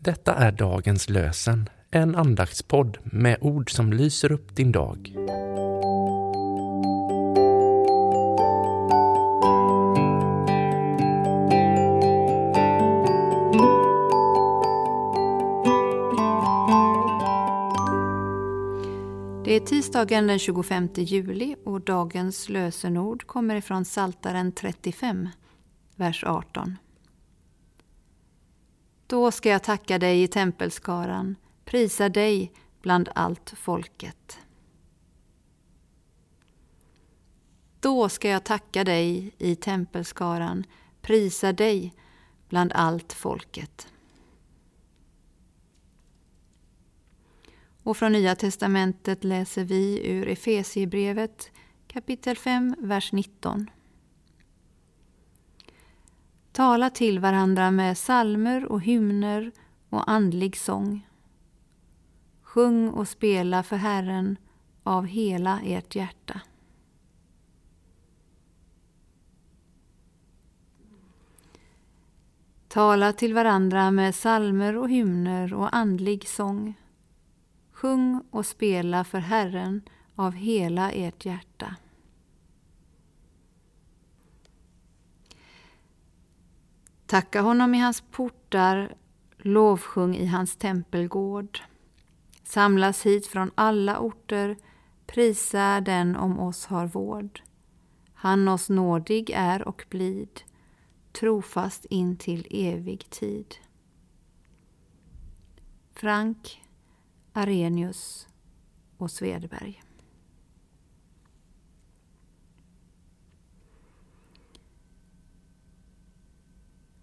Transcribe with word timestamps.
Detta 0.00 0.34
är 0.34 0.52
dagens 0.52 1.08
lösen, 1.08 1.68
en 1.90 2.16
andaktspodd 2.16 2.98
med 3.04 3.38
ord 3.40 3.70
som 3.70 3.92
lyser 3.92 4.32
upp 4.32 4.56
din 4.56 4.72
dag. 4.72 5.12
Det 19.44 19.56
är 19.56 19.60
tisdagen 19.60 20.26
den 20.26 20.38
25 20.38 20.88
juli 20.96 21.56
och 21.64 21.80
dagens 21.80 22.48
lösenord 22.48 23.26
kommer 23.26 23.54
ifrån 23.54 23.84
Saltaren 23.84 24.52
35, 24.52 25.28
vers 25.96 26.24
18. 26.24 26.76
Då 29.06 29.30
ska 29.30 29.48
jag 29.48 29.62
tacka 29.62 29.98
dig 29.98 30.22
i 30.22 30.28
tempelskaran, 30.28 31.36
prisa 31.64 32.08
dig 32.08 32.52
bland 32.82 33.08
allt 33.14 33.50
folket. 33.56 34.38
Då 37.80 38.08
ska 38.08 38.28
jag 38.28 38.44
tacka 38.44 38.84
dig 38.84 39.34
i 39.38 39.56
tempelskaran, 39.56 40.64
prisa 41.00 41.52
dig 41.52 41.94
bland 42.48 42.72
allt 42.72 43.12
folket. 43.12 43.88
Och 47.82 47.96
från 47.96 48.12
Nya 48.12 48.34
testamentet 48.34 49.24
läser 49.24 49.64
vi 49.64 50.06
ur 50.06 50.28
Efesiebrevet 50.28 51.50
kapitel 51.86 52.36
5, 52.36 52.74
vers 52.78 53.12
19. 53.12 53.70
Tala 56.56 56.90
till 56.90 57.18
varandra 57.18 57.70
med 57.70 57.98
salmer 57.98 58.72
och 58.72 58.80
hymner 58.80 59.52
och 59.90 60.10
andlig 60.10 60.56
sång. 60.56 61.08
Sjung 62.42 62.88
och 62.88 63.08
spela 63.08 63.62
för 63.62 63.76
Herren 63.76 64.36
av 64.82 65.06
hela 65.06 65.60
ert 65.60 65.94
hjärta. 65.94 66.40
Tala 72.68 73.12
till 73.12 73.34
varandra 73.34 73.90
med 73.90 74.14
salmer 74.14 74.76
och 74.76 74.90
hymner 74.90 75.54
och 75.54 75.76
andlig 75.76 76.28
sång. 76.28 76.74
Sjung 77.72 78.22
och 78.30 78.46
spela 78.46 79.04
för 79.04 79.18
Herren 79.18 79.82
av 80.14 80.32
hela 80.32 80.90
ert 80.90 81.24
hjärta. 81.24 81.76
Tacka 87.06 87.40
honom 87.40 87.74
i 87.74 87.78
hans 87.78 88.00
portar, 88.00 88.94
lovsjung 89.38 90.16
i 90.16 90.26
hans 90.26 90.56
tempelgård. 90.56 91.60
Samlas 92.44 93.06
hit 93.06 93.26
från 93.26 93.50
alla 93.54 93.98
orter, 93.98 94.56
prisa 95.06 95.80
den 95.80 96.16
om 96.16 96.40
oss 96.40 96.66
har 96.66 96.86
vård. 96.86 97.40
Han 98.14 98.48
oss 98.48 98.68
nådig 98.68 99.30
är 99.30 99.68
och 99.68 99.86
blid, 99.90 100.40
trofast 101.12 101.84
in 101.84 102.16
till 102.16 102.46
evig 102.50 103.10
tid. 103.10 103.54
Frank 105.94 106.62
Arrhenius 107.32 108.28
och 108.96 109.10
Svedberg. 109.10 109.85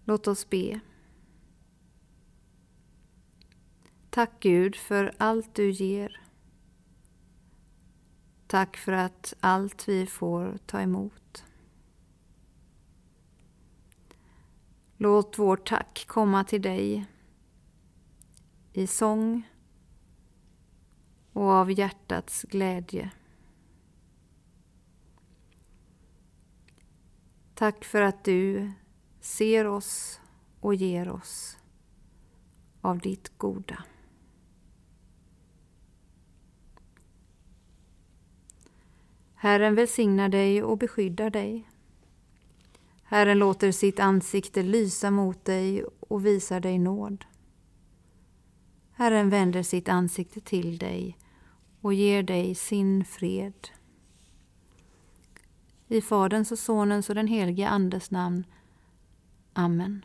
Låt 0.04 0.26
oss 0.26 0.50
be. 0.50 0.80
Tack 4.10 4.30
Gud 4.40 4.76
för 4.76 5.14
allt 5.18 5.54
du 5.54 5.70
ger. 5.70 6.20
Tack 8.46 8.76
för 8.76 8.92
att 8.92 9.34
allt 9.40 9.88
vi 9.88 10.06
får 10.06 10.58
ta 10.66 10.80
emot. 10.80 11.44
Låt 14.96 15.38
vårt 15.38 15.68
tack 15.68 16.04
komma 16.08 16.44
till 16.44 16.62
dig 16.62 17.06
i 18.72 18.86
sång 18.86 19.48
och 21.32 21.50
av 21.50 21.72
hjärtats 21.72 22.42
glädje. 22.42 23.10
Tack 27.54 27.84
för 27.84 28.02
att 28.02 28.24
du 28.24 28.72
ser 29.24 29.66
oss 29.66 30.20
och 30.60 30.74
ger 30.74 31.10
oss 31.10 31.58
av 32.80 32.98
ditt 32.98 33.38
goda. 33.38 33.84
Herren 39.34 39.74
välsignar 39.74 40.28
dig 40.28 40.62
och 40.62 40.78
beskyddar 40.78 41.30
dig. 41.30 41.68
Herren 43.02 43.38
låter 43.38 43.72
sitt 43.72 44.00
ansikte 44.00 44.62
lysa 44.62 45.10
mot 45.10 45.44
dig 45.44 45.84
och 45.84 46.26
visar 46.26 46.60
dig 46.60 46.78
nåd. 46.78 47.24
Herren 48.92 49.30
vänder 49.30 49.62
sitt 49.62 49.88
ansikte 49.88 50.40
till 50.40 50.78
dig 50.78 51.18
och 51.80 51.94
ger 51.94 52.22
dig 52.22 52.54
sin 52.54 53.04
fred. 53.04 53.68
I 55.88 56.00
Faderns 56.00 56.52
och 56.52 56.58
Sonens 56.58 57.08
och 57.08 57.14
den 57.14 57.26
helige 57.26 57.68
Andes 57.68 58.10
namn. 58.10 58.44
Amen. 59.54 60.04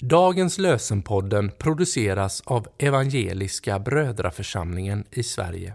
Dagens 0.00 0.58
lösenpodden 0.58 1.50
produceras 1.58 2.42
av 2.46 2.66
Evangeliska 2.78 3.78
Brödraförsamlingen 3.78 5.04
i 5.10 5.22
Sverige 5.22 5.74